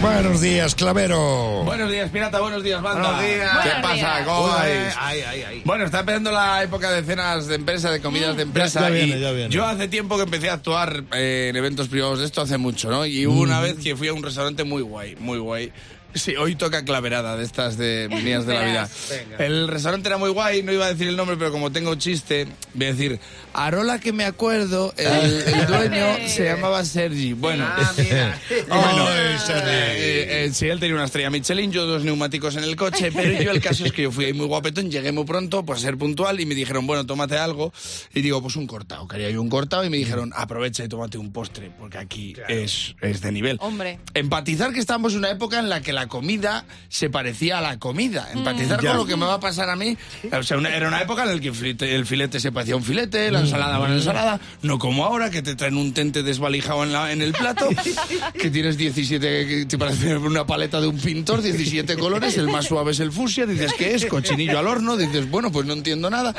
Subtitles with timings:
[0.00, 1.62] Buenos días, Clavero.
[1.64, 2.40] Buenos días, pirata.
[2.40, 3.02] Buenos días, banda.
[3.16, 3.50] Buenos días.
[3.62, 3.94] ¿Qué Buenos pasa?
[3.96, 4.22] días.
[4.26, 4.94] ¿Cómo vais?
[4.98, 5.62] ay, ay, ay.
[5.66, 8.80] Bueno, está empezando la época de cenas de empresa, de comidas de empresa.
[8.80, 9.50] Ya- viene, ya viene.
[9.50, 12.90] Yo hace tiempo que empecé a actuar eh, en eventos privados de esto, hace mucho,
[12.90, 13.04] ¿no?
[13.04, 15.70] Y hubo una vez que fui a un restaurante muy guay, muy guay.
[16.14, 18.88] Sí, hoy toca claverada de estas de mías de la vida.
[19.10, 19.44] Venga.
[19.44, 22.46] El restaurante era muy guay, no iba a decir el nombre, pero como tengo chiste,
[22.74, 23.20] voy a decir,
[23.52, 27.32] Arola que me acuerdo, el, el dueño se llamaba Sergi.
[27.32, 28.40] Bueno, Ah, mira.
[28.68, 29.68] Bueno, Ay, Sergi.
[29.70, 33.40] eh, eh, sí, él tenía una estrella Michelin, yo dos neumáticos en el coche, pero
[33.42, 35.82] yo el caso es que yo fui ahí muy guapetón, llegué muy pronto, pues a
[35.82, 37.72] ser puntual, y me dijeron, bueno, tómate algo,
[38.14, 41.18] y digo, pues un cortado, quería yo un cortado, y me dijeron, aprovecha y tómate
[41.18, 43.56] un postre, porque aquí es, es de nivel.
[43.60, 43.98] Hombre.
[44.14, 47.78] Empatizar que estamos en una época en la que la comida se parecía a la
[47.78, 48.28] comida.
[48.32, 48.90] Empatizar Ya.
[48.90, 49.96] con lo que me va a pasar a mí.
[50.32, 52.74] O sea, una- era una época en la que el filete, el filete se parecía
[52.74, 54.40] a un filete, la ensalada va en la ensalada.
[54.62, 57.68] No como ahora, que te traen un tente desvalijado en, la, en el plato,
[58.40, 62.66] que tienes 17, que te parece una paleta de un pintor, 17 colores, el más
[62.66, 64.06] suave es el fusia, dices, ¿qué es?
[64.06, 66.34] Cochinillo al horno, dices, bueno, pues no entiendo nada.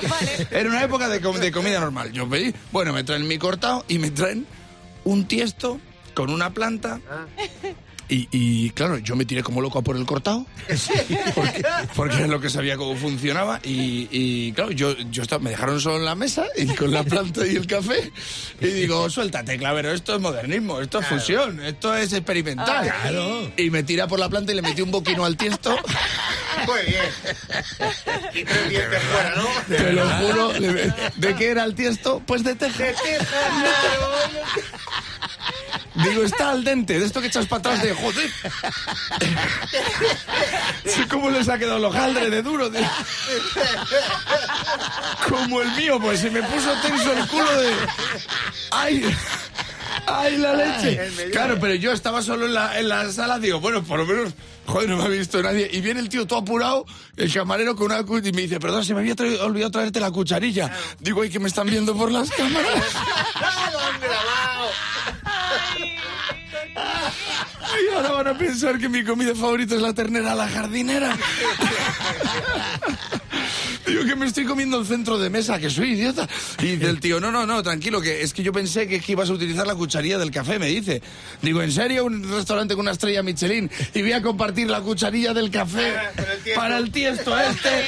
[0.51, 2.11] Era una época de, com- de comida normal.
[2.11, 4.45] Yo pedí, bueno, me traen mi cortado y me traen
[5.03, 5.79] un tiesto
[6.13, 6.99] con una planta.
[8.11, 10.45] Y, y, claro, yo me tiré como loco a por el cortado,
[11.33, 11.63] porque,
[11.95, 13.61] porque era lo que sabía cómo funcionaba.
[13.63, 17.03] Y, y, claro, yo, yo estaba, me dejaron solo en la mesa y con la
[17.05, 18.11] planta y el café.
[18.59, 22.83] Y digo, suéltate, clavero, esto es modernismo, esto es fusión, esto es experimental.
[22.83, 23.49] Claro.
[23.55, 25.77] Y me tiré a por la planta y le metí un boquino al tiesto.
[26.67, 27.05] Muy bien.
[28.33, 29.47] Y tres dientes fuera, ¿no?
[29.73, 30.51] Te lo juro.
[31.15, 32.21] ¿De qué era el tiesto?
[32.25, 32.83] Pues de teja.
[36.03, 38.29] Digo, está al dente, de esto que echas para atrás de joder.
[40.85, 42.69] Sí, ¿Cómo les ha quedado el hojaldre de duro?
[42.69, 42.85] de-
[45.29, 47.71] Como el mío, pues se me puso tenso el culo de.
[48.71, 49.15] ¡Ay!
[50.07, 51.29] ¡Ay, la leche!
[51.31, 54.33] Claro, pero yo estaba solo en la, en la sala, digo, bueno, por lo menos,
[54.65, 55.69] joder, no me ha visto nadie.
[55.71, 56.85] Y viene el tío todo apurado,
[57.15, 59.13] el camarero con una cu- y me dice, perdón, se me había
[59.43, 60.71] olvidado traerte la cucharilla.
[60.99, 62.73] Digo, ¿y que me están viendo por las cámaras?
[67.83, 71.17] Y ahora van a pensar que mi comida favorita es la ternera a la jardinera.
[74.01, 76.27] Digo que me estoy comiendo el centro de mesa, que soy idiota.
[76.59, 79.11] Y dice el tío, no, no, no, tranquilo, que es que yo pensé que, que
[79.11, 81.01] ibas a utilizar la cucharilla del café, me dice.
[81.41, 82.05] Digo, ¿en serio?
[82.05, 85.93] Un restaurante con una estrella Michelin y voy a compartir la cucharilla del café
[86.55, 87.85] para el tiesto este.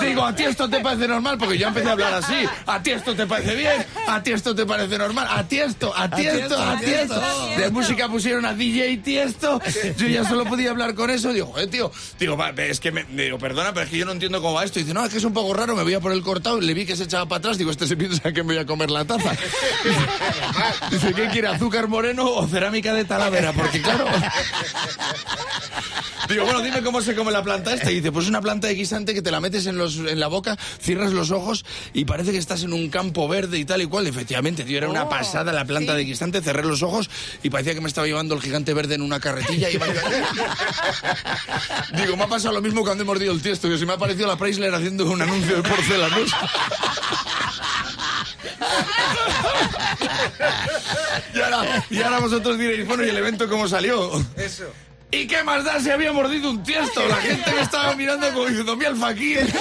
[0.04, 1.38] Digo, ¿a ti esto te parece normal?
[1.38, 2.34] Porque yo empecé a hablar así.
[2.66, 3.86] ¿A ti esto te parece bien?
[4.06, 5.28] ¿A ti esto te parece normal?
[5.30, 5.92] ¿A ti esto?
[5.96, 6.60] ¿A ti esto?
[6.60, 7.20] ¿A ti esto?
[7.56, 9.60] De música pusieron a DJ Tiesto.
[9.96, 11.32] Yo ya solo podía hablar con eso.
[11.32, 11.92] Digo, joder, tío.
[12.18, 14.80] Digo, es que me, digo, perdona, pero es que yo no entiendo cómo va esto.
[14.88, 16.60] Dice, no, es que es un poco raro, me voy a por el cortado.
[16.60, 17.58] Le vi que se echaba para atrás.
[17.58, 19.32] Digo, este se piensa que me voy a comer la taza.
[20.90, 21.48] Dice, ¿qué quiere?
[21.48, 23.52] ¿Azúcar moreno o cerámica de Talavera?
[23.52, 24.06] Porque claro.
[26.28, 27.90] Digo, bueno, dime cómo se come la planta esta.
[27.90, 30.26] Y dice, pues una planta de guisante que te la metes en, los, en la
[30.28, 33.86] boca, cierras los ojos y parece que estás en un campo verde y tal y
[33.86, 34.06] cual.
[34.06, 36.40] Efectivamente, tío, era una pasada la planta de guisante.
[36.42, 37.08] Cerré los ojos
[37.42, 39.70] y parecía que me estaba llevando el gigante verde en una carretilla.
[39.70, 39.86] Y iba-
[41.96, 43.68] Digo, me ha pasado lo mismo cuando he mordido el tiesto.
[43.68, 46.30] Que se me ha parecido la Chrysler haciendo un anuncio de porcelanos.
[51.34, 54.12] Y ahora, y ahora vosotros diréis, bueno, ¿y el evento cómo salió?
[54.36, 54.64] Eso.
[55.10, 57.06] ¿Y qué más da si había mordido un tiesto?
[57.08, 59.54] La gente me estaba mirando como diciendo, mira el fakir.